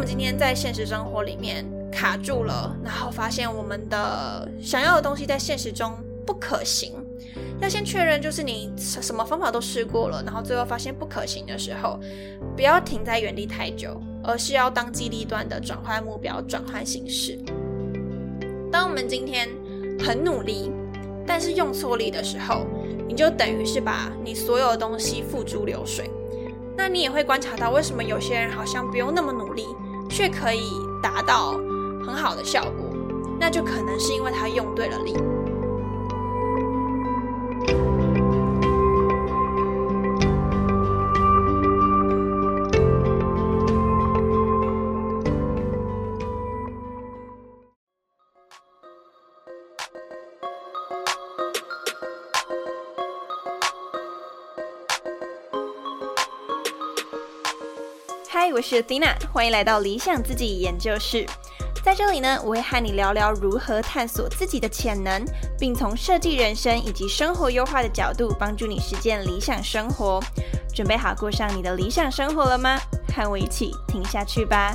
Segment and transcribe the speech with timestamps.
[0.00, 5.92] 我们今天在现实生活里面卡住了，然后发现我们的想要的东西在现实中
[6.24, 6.94] 不可行，
[7.60, 12.00] 要先确认就是你什么方法都试过了，然后最后发现不可行的时候，
[12.56, 17.38] 不要停在原地太久，而是要当机立断的转换目标、转换形式。
[18.72, 19.50] 当我们今天
[20.02, 20.72] 很努力，
[21.26, 22.66] 但是用错力的时候，
[23.06, 26.10] 你就等于是把你所有的东西付诸流水。
[26.74, 29.66] 那你也会观察到，为什么有些人好像不用那么努力，
[30.10, 31.52] 却可以达到
[32.04, 32.90] 很好的效果？
[33.38, 35.14] 那就可能是因为他用对了力。
[58.42, 61.26] 嗨，我是 Thina，欢迎来到理想自己研究室。
[61.84, 65.22] 在这里呢，我会和你聊聊如何探索自己的潜能，
[65.58, 70.18] 并从设计人生以及生活优化的角度，帮助你实践理想生活。
[70.74, 72.80] 准备好过上你的理想生活了吗？
[73.14, 74.74] 和我一起听下去吧。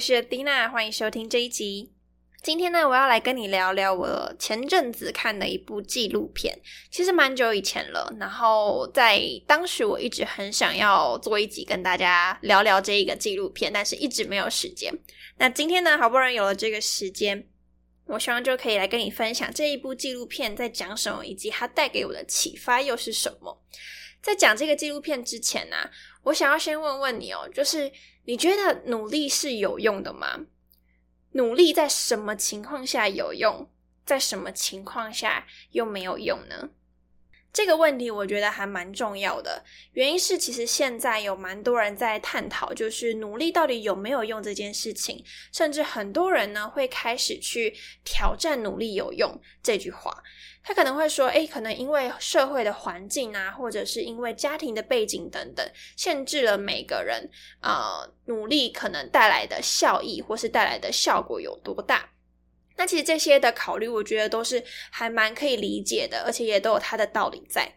[0.00, 1.92] 是 Dina，欢迎收听这一集。
[2.42, 6.58] 今天呢，我要来跟你聊聊我前阵子看的一部纪录片，
[6.90, 8.10] 其实蛮久以前了。
[8.18, 14.90] 然后在当时，我一直很想要做一集跟大家聊聊这一个纪录片，但是一直没有时间。
[15.36, 17.46] 那今天呢，好不容易有了这个时间，
[18.06, 23.62] 我希望就可以来跟你分享这一部纪录片在讲什么，以及它带给我的启发又是什么。
[24.22, 25.76] 在讲这个纪录片之前呢，
[26.22, 27.92] 我想要先问问你哦，就是。
[28.24, 30.46] 你觉得努力是有用的吗？
[31.32, 33.70] 努力在什么情况下有用，
[34.04, 36.70] 在什么情况下又没有用呢？
[37.52, 50.22] 这个问题我觉得还蛮重要的，原因是其实现在有蛮多人在探讨，就是努力到底有没有用这件事情，甚至很多人呢会开始去挑战“努力有用”这句话。
[50.62, 55.66] 他可能会说：“诶，可能因为社会的环境啊，或者是因为家庭的背景等等，
[55.96, 57.28] 限制了每个人
[57.60, 62.10] 啊努力可能带来的效益或是带来的效果有多大。”
[62.76, 67.70] 那其实这些的考虑，我觉得都是还蛮可以理解的，而且也都有它的道理在。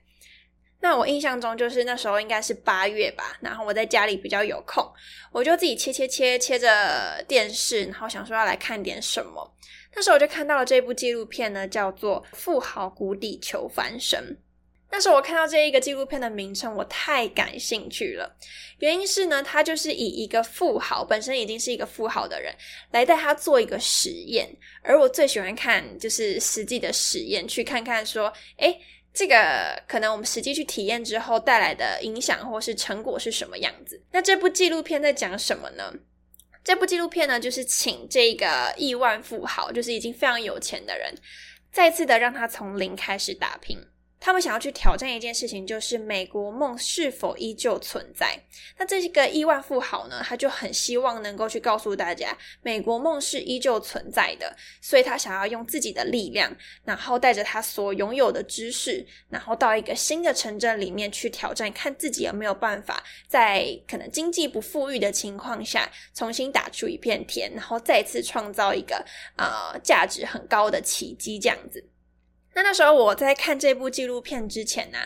[0.80, 4.86] 那我印象中就是那时候应该是八月吧，然后我在家里比较有空，
[5.32, 9.50] 我就自己切切切切着电视，然后想说要来看点什么。
[9.96, 14.20] 那时候我就看到了这部纪录片呢，叫做《富豪谷底求翻身》。
[14.92, 18.32] 那时候我看到这一个纪录片的名称，我太感兴趣了。
[18.78, 22.54] 原因是呢，他就是以一个富豪本身已经是一个富豪的人，
[22.92, 24.48] 来带他做一个实验。
[24.84, 28.80] 而我最喜欢看就是实际的实验，去看看说，诶，
[29.12, 34.00] 这个可能我们实际去体验之后带来的影响或是成果是什么样子。
[34.12, 35.92] 那这部纪录片在讲什么呢？
[36.64, 41.14] 这部纪录片呢，就是请这个亿万富豪，就是已经非常有钱的人，
[41.72, 43.78] 再次的让他从零开始打拼。
[44.24, 48.40] 他们想要去挑战一件事情，就是美国梦是否依旧存在。
[48.78, 54.56] 那这个亿万富豪呢，他就很希望能够去告诉大家，美国梦是依旧存在的。
[54.80, 56.50] 所以他想要用自己的力量，
[56.86, 69.04] 然后带着他所拥有的知识，然后到一个新的城镇里面去挑战，看自己有没有办法在可能经济不富裕的情况下，重新打出一片天，然后再次创造一个
[69.36, 71.84] 啊价值很高的奇迹，这样子。
[72.56, 74.98] 那那时候我在看这部纪录片之前呢，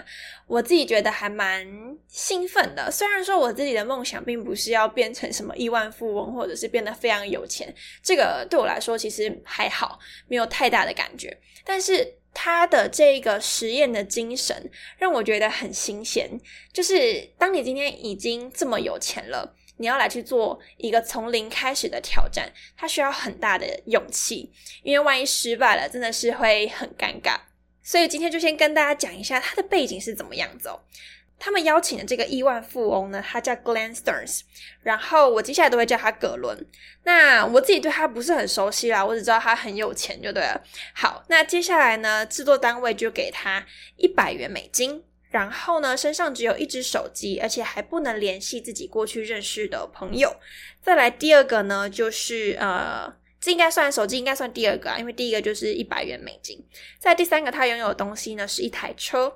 [0.47, 1.65] 我自己觉得还蛮
[2.07, 2.91] 兴奋的。
[2.91, 9.97] 虽然说我自己的梦想并不是要变成什么亿万富翁，或者是变得非常有钱，这个对我来说其实还好，
[10.27, 11.37] 没有太大的感觉。
[11.63, 16.29] 但是他的这个实验的精神让我觉得很新鲜，
[16.71, 24.51] 就是当你今天已经这么有钱了，你要来去做一个从零开始的挑战，它需要很大的勇气，
[24.83, 27.37] 因为万一失败了，真的是会很尴尬。
[27.81, 30.79] 所以今天就先跟大家讲一下他的背景是怎么样子哦。
[31.39, 34.41] 他们邀请的这个亿万富翁呢，他叫 Glenn Stearns，
[34.81, 36.65] 然后我接下来都会叫他葛伦。
[37.03, 40.59] 那我自己对他不是很熟悉啦，我只知道他很有钱就对了。
[40.93, 43.63] 好，那接下来呢，制作单位就给他
[43.97, 50.35] 一百元美金，然后呢，身上只有一只手机，而且还不能联系自己过去认识的朋友。
[50.81, 53.15] 再来第二个呢，就是呃。
[53.39, 56.59] 这应该算手机，应该算第二个啊，因为第一个就是一百元美金。
[56.97, 59.31] 在第三个，他拥有的东西呢是一台车。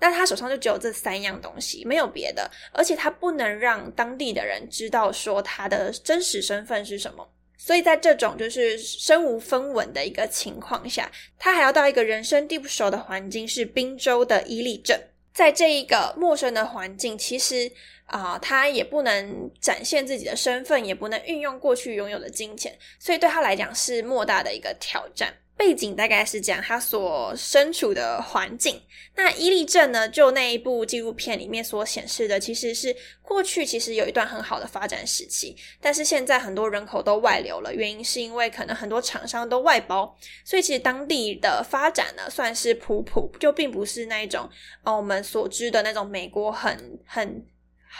[0.00, 7.26] 那他手上就只有这三样东西，没有别的，而且他不能让当地的人知道说他的真实身份是什么。
[7.56, 11.08] 所以在这种就是身无分文的一个情况下，
[11.38, 15.00] 他还要到一个人生地不熟的环境，是滨州的伊利镇。
[15.34, 17.70] 在这一个陌生的环境，其实
[18.06, 25.34] 啊，他也不能展现自己的身份，也不能运用过去拥有的金钱，所以对他来讲是莫大的一个挑战。
[25.56, 28.80] 背景大概是讲他所身处的环境。
[29.16, 30.08] 那伊利镇呢？
[30.08, 44.50] 就那一部纪录片里面所显示的，其实是过去其实有一段很好的发展时期，但是现在很多人口都外流了，原因是因为可能很多厂商都外包，所以其实当地的发展呢算是普普，就并不是那一种
[44.82, 47.46] 哦我们所知的那种美国很很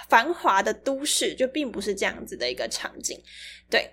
[0.09, 3.23] 繁华的都市，就并不是这样子的一个场景。
[3.71, 3.89] 对，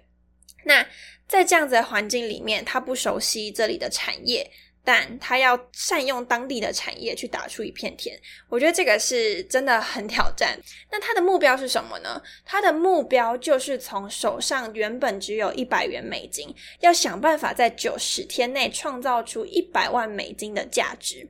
[0.63, 0.85] 那。
[1.27, 4.45] 在这样子的环境里面，他不熟悉这里的产业，
[4.83, 8.19] 但他要善用当地的产业去打出一片天。
[8.49, 10.59] 我觉得这个是真的很挑战。
[10.91, 12.21] 那他的目标是什么呢？
[12.43, 21.25] 他的目标就是从手上原本只有一百元美金，要想办法在九十天内创造出一百万美金的价值。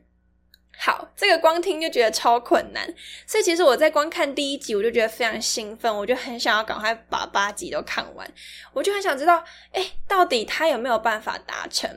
[0.84, 2.92] 好，这个光听就觉得超困难，
[3.28, 8.28] 所以其实我在光看第一集，我就觉得非常兴奋，我就很想要赶快把八集都看完，
[8.74, 9.44] 我就很想知道，
[9.74, 11.88] 哎，到底他有没有办法达成？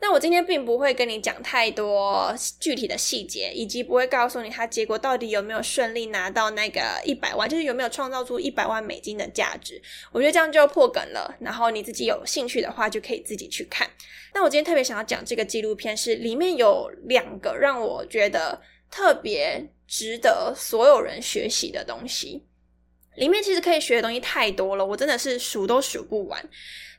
[0.00, 9.80] 那我今天并不会跟你讲太多具体的细节，以及不会告诉你他结果到底有没有顺利拿到那个一百万，就是有没有创造出一百万美金的价值。
[10.12, 11.34] 我觉得这样就破梗了。
[11.40, 13.88] 然后你自己有兴趣的话，就可以自己去看。
[14.34, 22.44] 那我今天特别想要讲这个纪录片，是里面有两个让我觉得特别值得所有人学习的东西。
[23.16, 26.50] 里面其实可以学的东西太多了，我真的是数都数不完。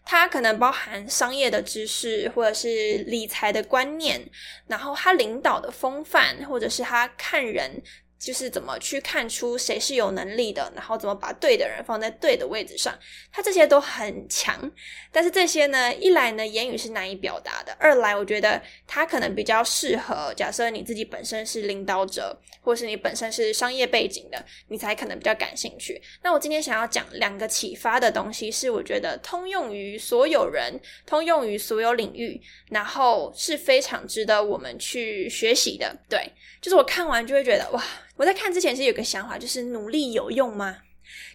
[0.05, 4.21] 它可能包含商业的知识，或者是理财的观念，
[4.67, 7.81] 然后他领导的风范，或者是他看人。
[8.17, 12.97] 就是怎么去看出谁是有能力的，然后怎么把对的人放在对的位置上，
[13.31, 14.71] 他这些都很强。
[15.12, 26.01] 但是这些呢，一来呢言语是难以表达的，二来我觉得他可能比较适合，假设你自己本身是领导者，或是你本身是商业背景的，你才可能比较感兴趣。
[26.23, 35.95] 那我今天想要讲两个启发的东西，是我觉得通用于所有人，通用于所有领域，然后是非常值得我们去学习的。
[36.09, 36.29] 对，
[36.62, 37.83] 就是我看完就会觉得哇。
[38.15, 40.77] 我在看之前是有个想法，就是努力有用吗？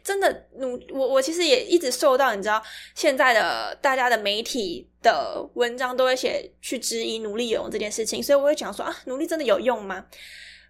[0.03, 2.61] 真的努我我其实也一直受到你知道
[2.94, 10.06] 现在的大家的媒体的文章都会写去质疑努力有用这件事情，所以我会讲说啊，努力真的有用吗？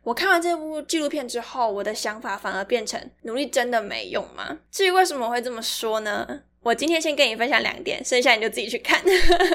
[0.03, 4.59] 我看完这部纪录片之后，我的想法反而变成努力真的没用吗？
[4.71, 6.43] 至于为什么会这么说呢？
[6.63, 9.03] 我今天先跟你分享两点，剩下你就自己去看。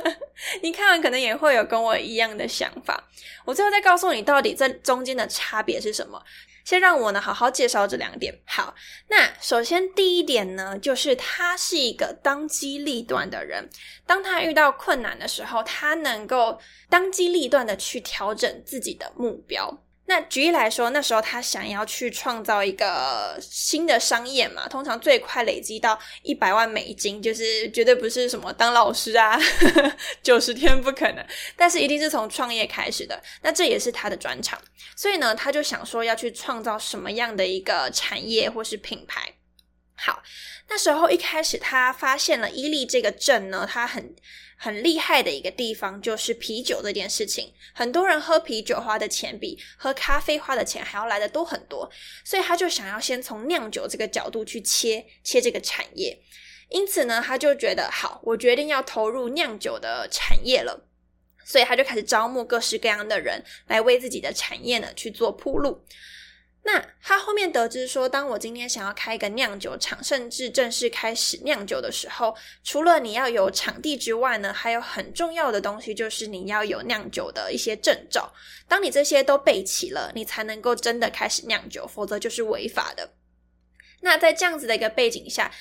[0.62, 3.07] 你看完可能也会有跟我一样的想法。
[3.46, 6.22] 我最后再告诉你到底这中间的差别是什么。
[6.63, 8.36] 先让我呢好好介绍这两点。
[8.44, 8.74] 好，
[9.07, 13.69] 那首先第一点呢，就是他是一个当机立断的人。
[14.07, 16.60] 当他遇到困难的时候，他能够
[16.90, 19.85] 当机立断的去调整自己的目标。
[20.07, 29.40] 那举例来说，那时候他想要去创造一个新的商业嘛，通常最快累积到一百万美金，就是绝对不是什么当老师啊，
[30.22, 31.25] 九十天不可能，
[31.56, 33.19] 但是一定是从创业开始的。
[33.42, 34.60] 那这也是他的专长，
[34.96, 39.34] 所以呢，他就想说要去创造什么样的一个产业或是品牌。
[39.95, 40.21] 好，
[40.69, 44.16] 那时候一开始他发现了伊利这个镇呢，他很。
[44.57, 51.92] 很厉害的一个地方就是啤酒这件事情，很多人喝啤酒花的钱比喝咖啡花的钱还要来的多很多，
[52.23, 56.18] 所以他就想要先从酿酒这个角度去切切这个产业，
[56.69, 60.87] 因此呢，他就觉得好，我决定要投入酿酒的产业了，
[61.44, 65.83] 所以他就开始招募各式各样的人来为自己的产业呢去做铺路。
[66.68, 78.34] 那他后面得知说，当我今天想要开一个酿酒厂，甚至正式开始酿酒的时候，除了你要有场地之外呢，还有很重要的东西，就是你要有酿酒的一些证照。
[78.68, 83.14] 当你这些都备齐了，你才能够真的开始酿酒，否则就是违法的。
[84.02, 85.52] 那在这样子的一个背景下，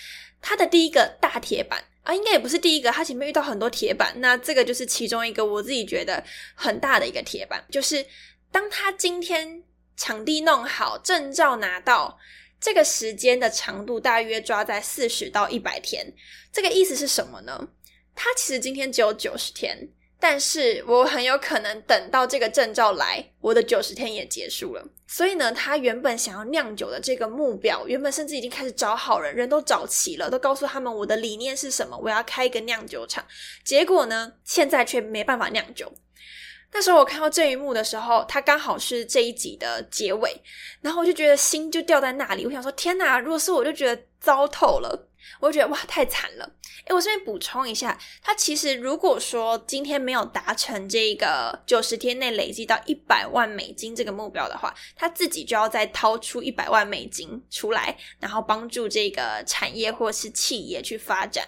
[0.41, 8.07] 他的第一个大铁板啊，应该也不是第一个，他前面遇到很多铁板，那这个就是其中一个我自己觉得很大的一个铁板，就是
[8.51, 9.64] 当他今天。
[9.97, 12.19] 场地弄好，证照拿到，
[12.61, 16.13] 这个时间的长度大约抓在四十到一百天。
[16.53, 17.69] 这个意思是什么呢？
[18.15, 19.89] 他其实今天只有九十天，
[20.21, 24.89] 但是我很有可能等到这个证照来，我的九十天也结束了。
[25.07, 33.25] 所以呢，他原本想要酿酒的这个目标，原本甚至已经开始找好人，人都找齐了，都告诉他们我的理念是什么，我要开一个酿酒厂。
[33.65, 35.93] 结果呢，现在却没办法酿酒。
[36.75, 40.37] 那时候我看到这一幕的时候，它刚好是这一集的结尾，
[40.81, 42.45] 然后我就觉得心就掉在那里。
[42.45, 43.21] 我想说，天哪！
[43.21, 45.11] 如果是我，就觉得糟透了。
[45.41, 46.45] 我就觉得哇，太惨了！
[46.87, 61.47] 诶我这边补充一下，他其实如果说今天没有达成这个九十天内累积到一百万美金这个目标的话，他自己就要再掏出一百万美金出来，然后帮助这个产业或是企业去发展。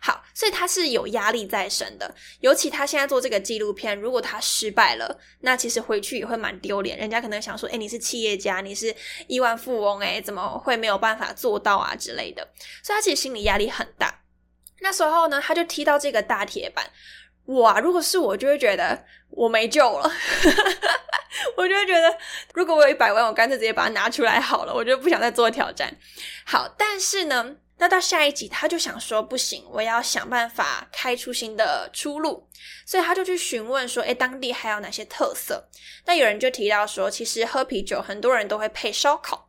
[0.00, 2.14] 好，所以他是有压力在身的。
[2.40, 6.96] 尤其他现在做这个纪录片，如果他失败了，那其实回去也会蛮丢脸。
[6.96, 8.94] 人家可能想说，诶你是企业家，你是
[9.26, 12.42] 亿万富翁，诶怎么会没有办法做到啊之类的？
[12.82, 14.22] 所以他其实心理压力很大。
[14.80, 16.90] 那时候呢，他就踢到这个大铁板，
[17.46, 17.78] 哇！
[17.78, 20.10] 如果是我，就会觉得我没救了。
[21.56, 22.18] 我就会觉得，
[22.54, 24.74] 如果我有一百万，我干脆直接把它拿出来好了。
[24.74, 25.94] 我就不想再做挑战。
[26.44, 32.48] 好，但是呢，那到下一集，他就想说，不行，我要想办法开出新的出路。
[32.84, 35.68] 所以他就去询问说，诶，当地还有哪些特色？
[36.04, 39.45] 那有人就提到说，其实喝啤酒，很多人都会配烧烤。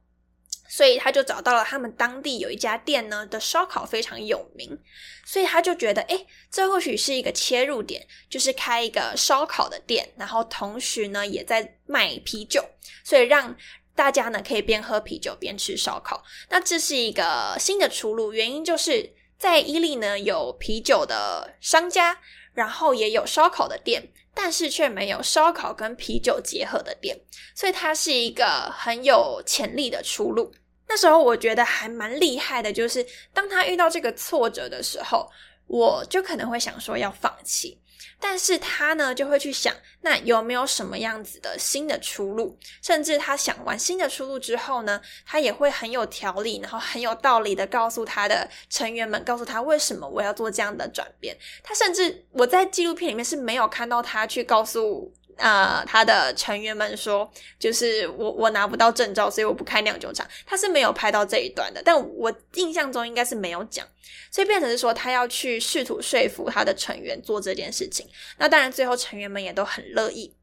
[0.68, 4.78] 所以他就找到了他们当地有一家店呢的烧烤非常有名，
[5.26, 12.64] 所以他就觉得，哎，这或许是一个切入点，就是开一个烧烤的店，然后同时呢也在卖啤酒，
[13.04, 13.56] 所以让
[13.96, 16.24] 大家呢可以边喝啤酒边吃烧烤。
[16.50, 22.20] 那这是一个新的出路，原因就是在伊利呢有啤酒的商家，
[22.54, 27.20] 然后也有烧烤的店，但是却没有烧烤跟啤酒结合的店，
[27.56, 30.54] 所以它是一个很有潜力的出路。
[30.88, 33.04] 那时候我觉得还蛮厉害的，就是
[33.34, 35.28] 当他遇到这个挫折的时候，
[35.66, 37.82] 我就可能会想说要放弃，
[38.20, 42.58] 但是他呢就会去想，那有没有什么样子的新的出路？
[42.82, 51.38] 甚至他想完新的出路之后呢，他也会很有条理，然后很有道理的告诉他的成员们，告诉他为什么我要做这样的转变。
[51.64, 55.14] 他甚至我在纪录片里面是没有看到他去告诉。
[55.38, 60.28] 呃，他的成员们说，就是我我拿不到证照，所以我不开酿酒厂。
[60.46, 63.86] 他是没有拍到这一段的，但我印象中应该是没有讲，
[64.32, 68.08] 所以变成是说他要去试图说服他的成员做这件事情。
[68.38, 70.34] 那当然，最后成员们也都很乐意。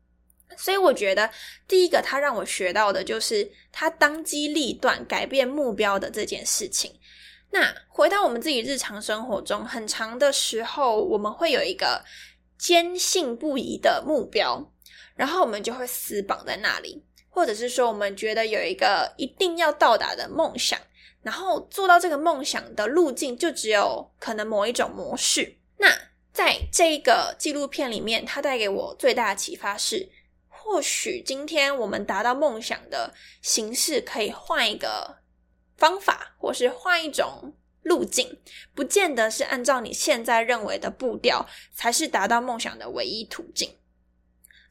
[0.56, 1.28] 所以我觉得，
[1.66, 6.92] 第一个他让我学到的就是他当机立断改变目标的这件事情。
[7.50, 12.04] 那回到我们自己日常生活中，很长的时候我们会有一个
[12.56, 14.70] 坚信不疑的目标。
[15.14, 20.78] 然后我们就会死绑在那里，或者是说，我们觉得有一个一定要到达的梦想，
[21.22, 25.56] 然后做到这个梦想的路径就只有可能某一种模式。
[25.78, 25.88] 那
[26.32, 30.08] 在这个纪录片里面，它带给我最大的启发是，
[30.48, 35.18] 或许今天我们达到梦想的形式可以换一个
[35.76, 38.40] 方法，或是换一种路径，
[38.74, 43.76] 不见得是按照你现在认为的步调才是达到梦想的唯一途径。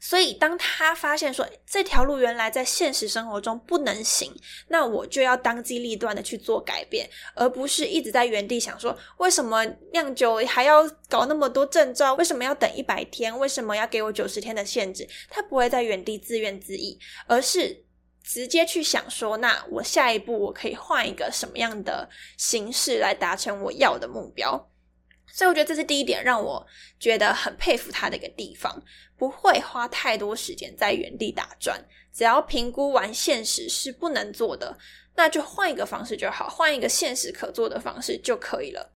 [0.06, 4.30] 所以，当他发现说这条路原来在现实生活中不能行，
[4.68, 15.08] 那我就要当机立断的去做改变，而不是一直在原地想说为什么酿酒还要搞那么多证照，为什么要等一百天，为什么要给我九十天的限制？
[15.30, 17.82] 他不会在原地自怨自艾，而是
[18.22, 22.06] 直接去想说，那我下一步我可以换一个什么样的
[22.36, 24.70] 形式来达成我要的目标。
[25.34, 26.64] 所以我觉得这是第一点，让我
[27.00, 28.80] 觉得很佩服他的一个地方，
[29.18, 34.78] 不会花太多时间在原地打转，只要评估完现实是不能做的，
[35.16, 38.92] 那就换一个方式就好，换一个现实可做的方式就可以了。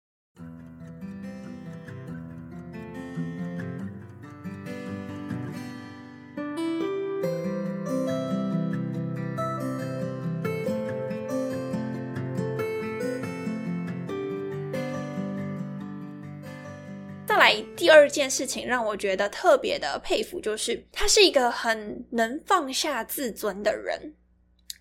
[17.44, 24.14] 来，第二件事情让我觉得特别的佩服，就是他是一个很能放下自尊的人。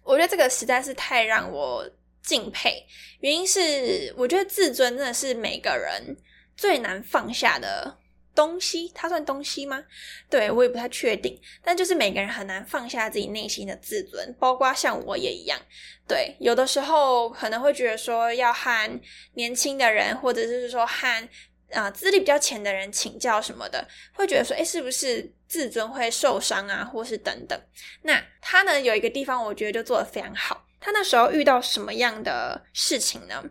[0.01, 1.85] 我觉得这个实在是太让我
[2.21, 2.85] 敬佩。
[3.19, 6.15] 原因是，我觉得自尊真的是每个人
[6.55, 7.97] 最难放下的
[8.33, 8.89] 东西。
[8.95, 9.83] 它算东西吗？
[10.29, 11.37] 对我也不太确定。
[11.61, 15.59] 但就是每个人很难放下自己内心的自尊，包括像我也一样。
[16.07, 19.01] 对，有的时候可能会觉得说，要和
[19.33, 21.29] 年轻的人，或者是说和。
[21.73, 27.59] 啊，资历比较浅的人请教什么的，会觉得说，哎，是不是自尊会受伤啊，或是等等？
[28.03, 30.65] 那他呢，有一个地方我觉得就做的非常好。
[30.79, 33.43] 他那时候遇到什么样的事情呢？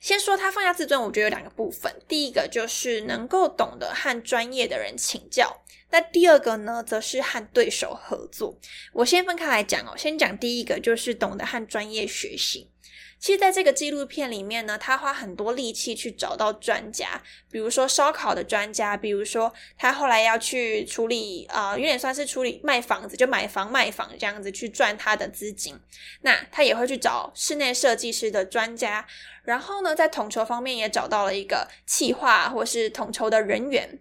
[0.00, 1.90] 先说他放下自尊，我觉得有两个部分。
[2.06, 5.64] 第一个就是能够懂得和专业的人请教。
[5.90, 8.58] 那第二个呢，则是和对手合作。
[8.92, 12.70] 我先分开来讲哦，先讲第一个，就是懂得和专业学习。
[13.18, 25.74] 其实，在这个纪录片里面呢，他花很多力气去找到专家，比如说烧烤的专家，比如说他后来要去处理啊，有点算是处理卖房子，就买房卖房这样子去赚他的资金。
[26.20, 29.06] 那他也会去找室内设计师的专家，
[29.44, 34.00] 然后呢，在统筹方面也找到了一个企划或是统筹的人员。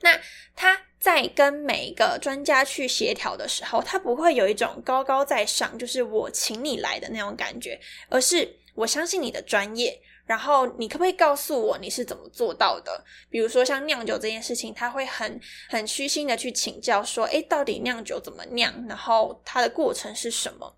[0.00, 0.20] 那
[0.54, 13.02] 他在跟每一个专家去协调的时候，他不会有一种高高在上，就是我请你来的那种感觉，而是我相信你的专业，然后你可不可以告诉我你是怎么做到的？
[13.30, 18.70] 比如说像酿酒这件事情，他会很很虚心的去请教，说，诶，到底酿酒怎么酿？
[18.86, 20.76] 然后它的过程是什么？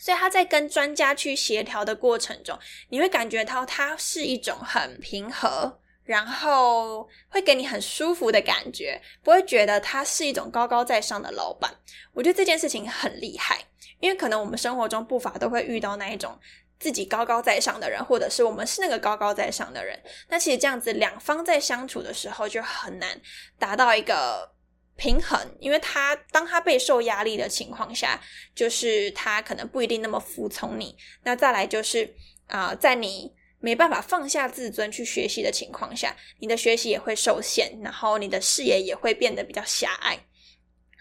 [0.00, 2.58] 所以他在跟专家去协调的过程中，
[2.88, 5.78] 你会感觉到他是一种很平和。
[6.10, 11.72] 然后会给你很舒服的感觉，不会觉得他是一种高高在上的老板。
[12.12, 13.64] 我觉得这件事情很厉害，
[14.00, 16.36] 因为可能我们生活中不乏都会遇到那一种
[16.80, 19.96] 自己高高在上的人，或者是我们是那个高高在上的人。
[20.28, 23.20] 那其实这样子两方在相处的时候就很难
[23.56, 24.50] 达到一个
[24.96, 28.20] 平衡，因为他当他备受压力的情况下，
[28.52, 30.96] 就是他可能不一定那么服从你。
[31.22, 32.12] 那再来就是
[32.48, 33.32] 啊，在你。
[33.60, 40.18] 没办法放下自尊去学习的情况下，你的学习也会受限，然后你的视野也会变得比较狭隘。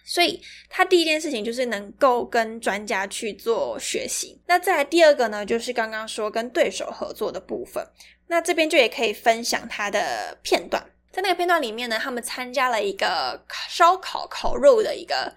[0.05, 4.41] 所以，他第一件事情就是能够跟专家去做学习。
[4.47, 7.85] 那再来第二个呢，就是刚刚说跟对手合作的部分。
[8.27, 15.35] 那这边就也可以分享他的片段，在那个片段里面呢，他们参加了一个烧烤烤肉的一个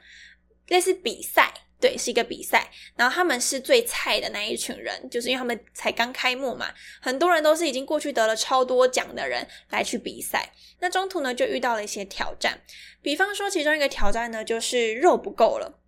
[0.68, 1.52] 类似比赛。
[1.82, 10.52] 对，是一个比赛，然后他们是最菜的那一群人，就是因为他们才刚开幕嘛，很多人都是已经过去得了超多奖的人来去比赛。
[10.78, 12.60] 那中途呢，就遇到了一些挑战，
[13.02, 15.80] 比方说其中一个挑战呢，就是肉不够了。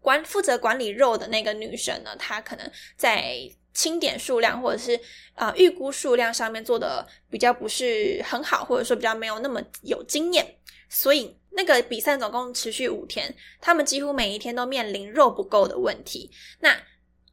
[0.00, 3.38] 管负责管理肉的那个女生呢，她可能在
[3.72, 4.98] 清点数量或者是
[5.34, 10.56] 啊预估数量上面做的比较不是很好，或者说比较没有那么有经验，
[10.88, 11.38] 所以。
[11.58, 16.30] 那个比赛总共持续五天，他们几乎每一天都面临肉不够的问题。
[16.60, 16.72] 那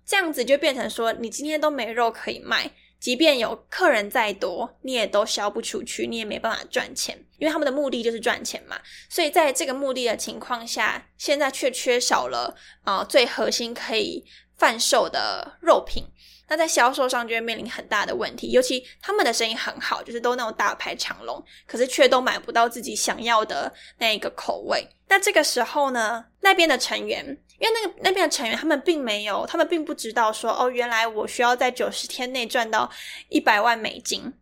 [0.04, 8.82] 这样子就变成说，你今天都没肉可以卖，即便有客人再多，你也都销不出去，你也没办法赚钱，因为他们的目的就是赚钱嘛。
[9.08, 14.26] 所以在这个目的的情况下，现在却缺少了啊最核心可以
[14.58, 16.04] 贩售的肉品。
[16.48, 24.88] 那在销售上就会面临很大的问题，尤其他们的生意很好，就是都那种大排长龙，可是却都买不到自己想要的那一个口味。
[25.08, 27.26] 那这个时候呢，那边的成员，
[27.60, 32.90] 因为那个那边的成员，他们并没有，他们并不知道说，哦，原来我需要在九十天内赚到
[33.30, 34.34] 一百万美金。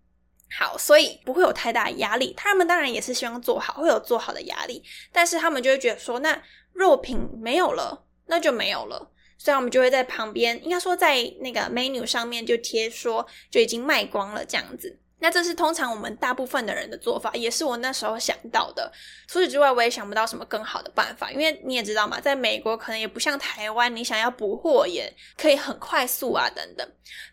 [0.55, 2.33] 好，所以不会有太大压力。
[2.37, 6.39] 他们当然也是希望做好，会有做好的压力，但是他们就会觉得说，那
[6.73, 9.09] 肉品没有了，那就没有了。
[9.43, 14.97] 所以，我们就会在旁边，应该说在那个 menu 上面就贴说就已经卖光了这样子。
[15.19, 18.89] 那这是通常我们大部分的人的做法，也是我那时候想到的。
[19.27, 26.89] 除此之外，我也想不到什么更好的办法，因为你也知道嘛，在美国可能也不像台湾，你想要补货也可以很快速啊等等。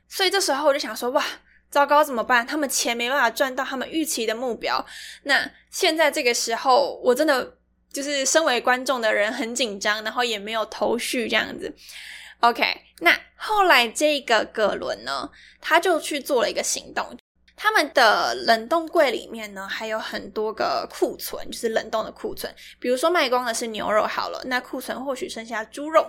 [0.09, 1.25] 所以这时候我就想说，哇，
[1.71, 2.45] 糟糕怎么办？
[2.45, 4.85] 他们钱没办法赚到他们预期的目标。
[5.23, 7.57] 那现在这个时候，我真的。
[7.93, 11.75] 就是身为观众的人很紧张，然后也没有头绪这样子。
[12.41, 12.65] OK，
[13.01, 15.29] 那后来这个葛伦呢，
[15.61, 17.17] 他就去做了一个行动。
[17.57, 22.51] 他们的冷冻柜里面呢，还有很多个库存，就是冷冻的库存。
[22.79, 26.07] 比如说卖光的是牛肉，好了，那库存或许剩下猪肉。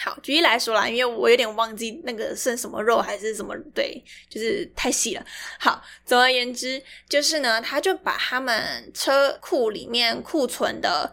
[0.00, 5.26] 好，举例来说啦，因为我有点忘记那个剩什么肉还是什么，对，就是太细了。
[5.58, 11.12] 好，总而言之，就是呢，他就把他们车库里面库存的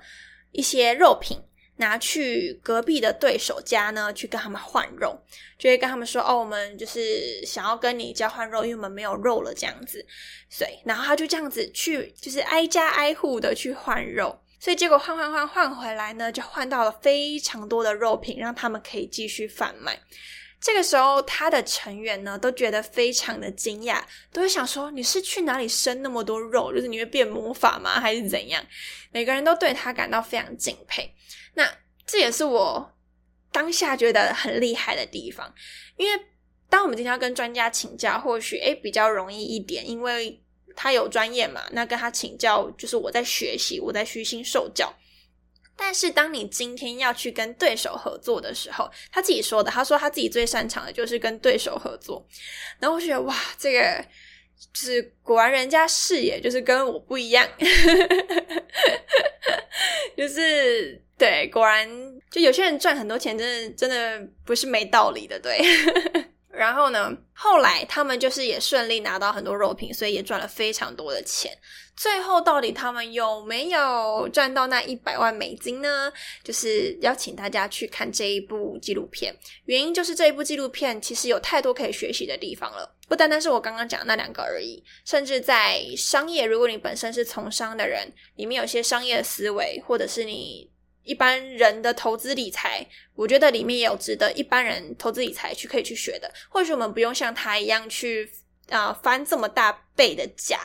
[0.51, 1.37] 一些肉品
[1.77, 5.19] 拿去隔壁的对手家呢，去跟他们换肉，
[5.57, 10.05] 就会跟他们说：“哦，我们就是想要跟你交换肉，因为我们没有肉了。”这样子，
[10.49, 14.39] 所以，然后他就这样子去，就是挨家挨户的去换肉。
[14.59, 19.99] 所以结果换换换换回来呢，就换到了非常多的肉品，让他们可以继续贩卖。
[20.59, 26.73] 这个时候，他的成员呢都觉得非常的惊讶，都会想说：“你是去哪里生那么多肉？
[26.73, 27.99] 就是你会变魔法吗？
[27.99, 28.65] 还是怎样？”
[29.11, 31.13] 每个人都对他感到非常敬佩。
[31.53, 31.69] 那
[32.07, 32.97] 这也是我
[33.51, 35.53] 当下觉得很厉害的地方，
[35.97, 36.19] 因为
[36.69, 40.41] 当我们今天要跟专家请教，或许诶比较容易一点，因为。
[40.75, 41.61] 他有专业嘛？
[41.71, 44.93] 那跟他请教，就是我在学习，我在虚心受教。
[45.77, 52.25] 但是当你今天要去跟对手合作的时候，他自己说的，他说他自己最擅长的就是跟对手合作。
[52.79, 54.05] 然后我觉得哇，这个
[54.73, 57.45] 就是果然人家视野就是跟我不一样，
[60.15, 61.89] 就是对，果然
[62.31, 65.59] 就有些人赚很多钱，真的真的不是没道理的，对。
[66.55, 71.51] 然后呢，后来他们就是也顺利拿到很多肉品，所以也赚了非常多的钱。
[71.95, 76.11] 最后到底他们有没有赚到那一百万美金呢？
[76.43, 79.33] 就是邀请大家去看这一部纪录片。
[79.63, 84.83] 原因就是这一部纪录片其实有太多可以学习的地方了，不单单是我刚刚讲的那两个而已。
[85.05, 90.69] 甚至在商业，如果你本身是从商的人，里面有些商业思维，或者是你
[91.05, 96.29] 一般人的投资理财，我觉得里面也有值得一般人投资理财去可以去学的。
[96.49, 98.29] 或许我们不用像他一样去。
[98.69, 100.59] 啊，翻这么大倍的价，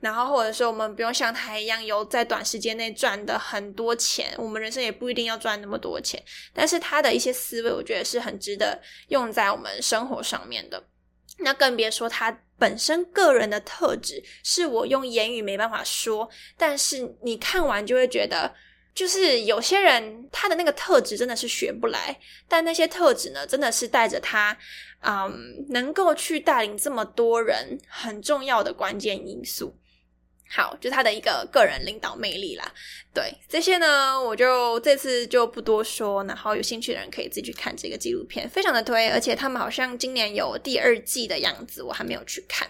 [0.00, 6.20] 然后或者说我们不用像他一样有在短时间内赚的很多钱，我们人生也不一定要赚那么多钱。
[6.52, 10.82] 但是他的一些思维，我觉得是很值得用在我们生活上面的。
[11.38, 16.28] 那更别说他本身个人的特质，是我用言语没办法说，
[16.58, 18.52] 但是你看完就会觉得。
[18.94, 24.56] 就是有些人他的那个特质真的是学不来，但那些特质呢，真的是带着他，
[25.00, 29.76] 嗯，能够去带领这么多人很重要的关键因素。
[30.48, 32.72] 好，就他的一个个人领导魅力啦。
[33.12, 39.08] 对这些呢，我就这次就不多说，然后有兴趣的人可以自己去看这个纪录片，非常的推。
[39.08, 42.68] 而且他们好像今年有第二季的样子，我还没有去看。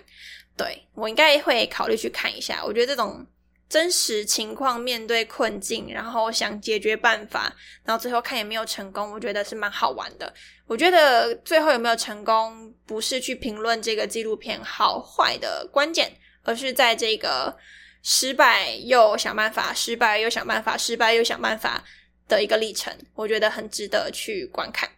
[0.56, 3.26] 对我应该会考虑去看一下，我觉得这种。
[3.66, 10.32] 真实情况面对困境，然后想解决办法，然后最后看有没有成功，我觉得是蛮好玩的。
[10.66, 17.56] 我觉得最后有没有成功，不是去评论这个纪录片好坏的关键，而是在这个
[18.02, 21.82] 失败又想办法，失败又想办法，失败又想办法
[22.28, 24.88] 的一个历程，我觉得很值得去观看。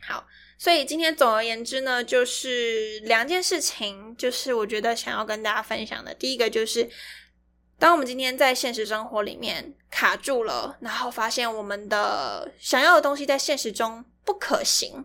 [0.00, 6.14] 好，所以今天总而言之呢，就是两件事情，就是我觉得想要跟大家分享的。
[6.14, 6.88] 第一个就是。
[7.78, 15.04] 当我们今天在现实生活里面卡住了，然后发现我们的想要的东西在现实中不可行，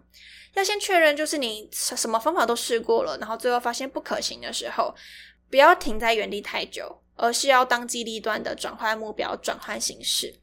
[0.53, 4.95] 要先确认，就是你什么方法都试过了，然后最后发现不可行的时候，
[5.49, 10.39] 不要停在原地太久，而是要当机立断的转换目标、转换形式。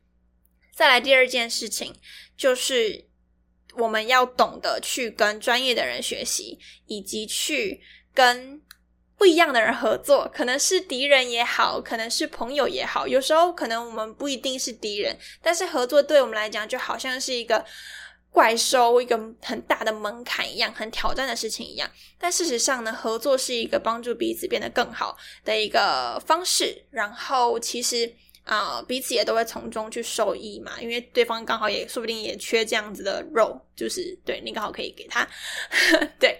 [0.74, 1.94] 再来第二件事情，
[2.36, 3.06] 就是
[3.74, 7.80] 我们要懂得去跟专业的人学习，以及去
[8.12, 8.60] 跟。
[9.18, 13.06] 不一样的人合作，可能是敌人也好，可能是朋友也好。
[13.08, 17.64] 有时候可能我们不一定是敌人，但是合作对我们来讲就好像是一个
[18.30, 21.90] 怪兽，一个很大的门槛一样，很挑战的事情一样。
[22.16, 26.84] 但事实上呢，合作是一个帮助彼此变得更好的一个方式。
[26.92, 35.28] 然后其实啊，彼此也都会从中去受益嘛，因为对方刚好也说不定也缺这样子的肉，就是对你刚好可以给他，
[36.20, 36.38] 对。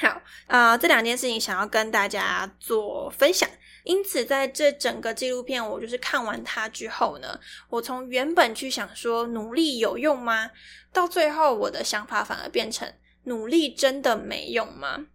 [0.00, 3.46] 好啊，这两件事情想要跟大家做分享。
[3.84, 10.50] 因此，在这整个纪录片，我就是看完它之后呢，我从原本去想说努力有用吗，
[10.90, 12.90] 到最后我的想法反而变成
[13.24, 15.06] 努力真的没用吗？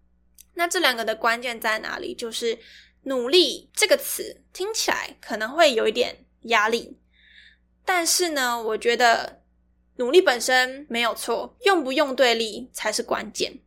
[0.53, 2.13] 那这两个的关键在哪里？
[2.13, 2.57] 就是
[3.03, 6.99] 努力这个词听起来可能会有一点压力，
[7.83, 9.41] 但是呢，我觉得
[9.97, 13.59] 努力本身没有错，用不用对力才是关键。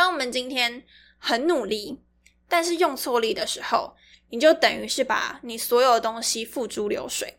[0.00, 0.82] 当我们今天
[1.18, 2.00] 很努力，
[2.48, 3.94] 但是用错力的时候，
[4.30, 7.38] 你就等于是把你所有的东西付诸流水。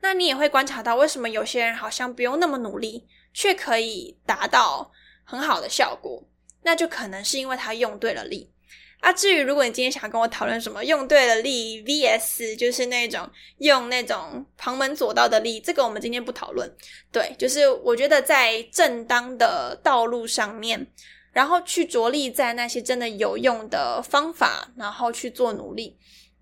[0.00, 4.90] 那你也会观察到，为什么有些人好像不用那么努力，却可以达到
[5.22, 6.20] 很好的效果？
[6.64, 8.50] 那就可能是因为他用对了力。
[8.98, 16.68] 啊，至于如果你今天想跟我讨论什么用对了力 vs 就是那种用那种旁门左道的力，这个我们今天不讨论。
[17.12, 20.84] 对，就是我觉得在正当的道路上面。
[21.32, 25.98] 然后去着力在那些真的有用的方法，然后去做努力。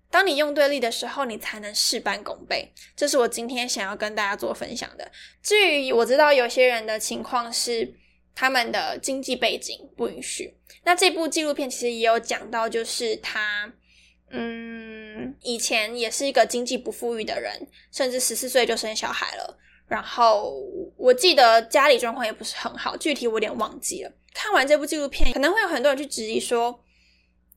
[0.09, 2.69] 当你用对力的时候，你才能事半功倍。
[2.97, 5.09] 这是我今天想要跟大家做分享的。
[5.41, 7.95] 至于我知道有些人的情况是
[8.35, 10.53] 他们的经济背景不允许。
[10.83, 13.71] 那这部纪录片其实也有讲到，就是他，
[14.31, 19.57] 嗯，以前也是一个经济不富裕的人，甚至十四岁就生小孩了。
[19.87, 20.61] 然后
[21.01, 24.11] 我记得家里状况也不是很好，具体我有点忘记了。
[24.35, 26.79] 看完这部纪录片，可能会有很多人去质疑说，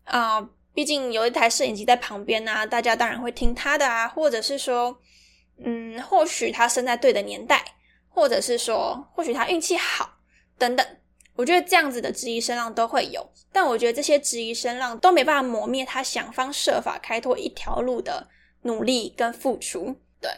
[0.05, 0.41] 啊，
[0.73, 4.99] 毕竟有一台摄影机在旁边啊，大家当然会听他的啊，或者是说，
[5.63, 7.63] 嗯，或许他生在对的年代，
[8.09, 10.17] 或者是说，或许他运气好，
[10.57, 10.87] 等等。
[11.37, 18.29] 我觉得这样子的质疑声浪都会有，但我觉得这些质疑声浪都没办法磨灭他想方设法开拓一条路的
[18.63, 19.97] 努力跟付出。
[20.25, 20.31] 对，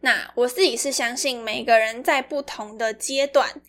[0.00, 3.60] 那我自己是相信每个人在不同的阶段。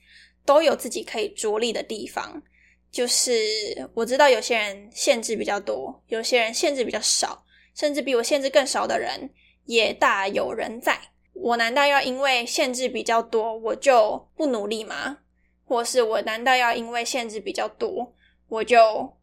[0.48, 2.40] 都有自己可以着力的地方，
[2.92, 3.34] 就是
[3.96, 9.28] 我知道有些人限制比较多，有些人限制比较少，甚至比我限制更少的人
[9.66, 11.02] 也大有人在。
[11.34, 15.18] 我难道要因为限制比较多，我就不努力吗？
[15.66, 18.14] 或是我难道要因为限制比较多，
[18.48, 19.18] 我就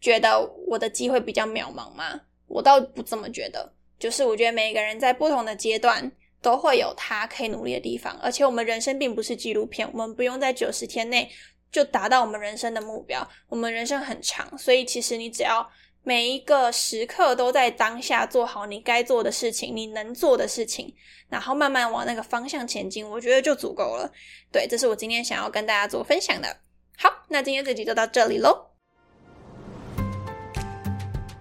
[0.00, 2.20] 觉得我的机会比较渺茫吗？
[2.46, 3.74] 我倒不这么觉得。
[3.98, 11.28] 就是我觉得每一个人在不同的阶段都会有他可以努力的地方，而且我们人生并不是纪录片，我们不用在九十天内
[11.72, 13.28] 就达到我们人生的目标。
[13.48, 15.68] 我们人生很长，所以其实你只要
[16.04, 20.94] 每一个时刻都在当下做好你该做的事情，你能做的事情，
[21.28, 24.10] 然后慢慢往那个方向前进，我觉得就足够了。
[24.52, 26.56] 对，这是我今天想要跟大家做分享的。
[26.96, 28.77] 好，那今天这集就到这里喽。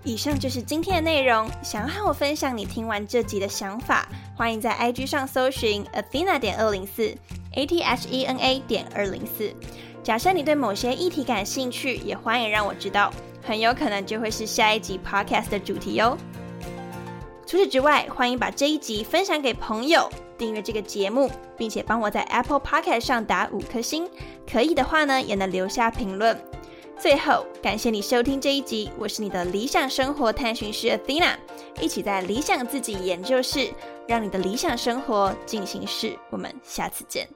[0.08, 1.50] 以上就是今天的内容。
[1.62, 7.14] 想要和我分享你听完这集的想法，欢迎在 IG 上搜寻 Athena 点二零四
[7.56, 9.54] A T H E N A 点二零四。
[10.02, 13.12] 假设你对某些议题感兴趣，也欢迎让我知道，
[13.44, 16.18] 很有可能就会是下一集 Podcast 的主题哦。
[17.46, 24.10] 除此之外，欢迎把这一集分享给朋友，订阅这个节目，并且帮我在 Apple Podcast 上打五颗星。
[24.50, 26.40] 可以的话呢，也能留下评论。
[27.00, 28.90] 最后，感谢你收听这一集。
[28.98, 31.36] 我是你的理想生活探寻师 Athena，
[31.80, 33.72] 一起在理想自己研究室，
[34.08, 36.18] 让你的理想生活进行式。
[36.32, 37.28] 我们下次见。